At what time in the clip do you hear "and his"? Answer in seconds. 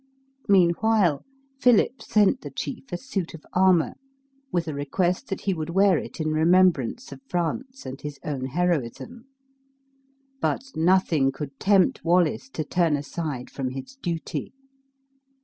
7.85-8.17